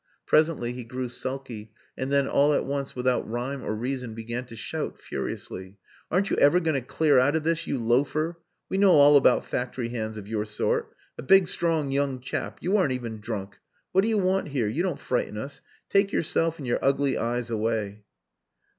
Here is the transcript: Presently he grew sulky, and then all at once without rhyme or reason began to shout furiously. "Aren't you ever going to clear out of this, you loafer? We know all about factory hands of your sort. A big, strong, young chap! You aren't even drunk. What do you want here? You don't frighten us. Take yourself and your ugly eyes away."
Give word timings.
Presently 0.25 0.73
he 0.73 0.83
grew 0.83 1.09
sulky, 1.09 1.71
and 1.95 2.11
then 2.11 2.27
all 2.27 2.53
at 2.55 2.65
once 2.65 2.95
without 2.95 3.29
rhyme 3.29 3.63
or 3.63 3.75
reason 3.75 4.15
began 4.15 4.45
to 4.47 4.55
shout 4.55 4.97
furiously. 4.97 5.77
"Aren't 6.09 6.31
you 6.31 6.37
ever 6.37 6.59
going 6.59 6.73
to 6.73 6.81
clear 6.81 7.19
out 7.19 7.35
of 7.35 7.43
this, 7.43 7.67
you 7.67 7.77
loafer? 7.77 8.39
We 8.67 8.79
know 8.79 8.93
all 8.93 9.15
about 9.15 9.45
factory 9.45 9.89
hands 9.89 10.17
of 10.17 10.27
your 10.27 10.45
sort. 10.45 10.91
A 11.19 11.21
big, 11.21 11.47
strong, 11.47 11.91
young 11.91 12.19
chap! 12.19 12.57
You 12.61 12.77
aren't 12.77 12.93
even 12.93 13.19
drunk. 13.19 13.59
What 13.91 14.01
do 14.01 14.07
you 14.07 14.17
want 14.17 14.47
here? 14.47 14.67
You 14.67 14.81
don't 14.81 14.97
frighten 14.97 15.37
us. 15.37 15.61
Take 15.87 16.11
yourself 16.11 16.57
and 16.57 16.65
your 16.65 16.79
ugly 16.81 17.15
eyes 17.15 17.51
away." 17.51 18.01